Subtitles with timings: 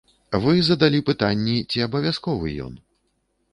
[0.45, 2.73] Вы задалі пытанні, ці абавязковы ён.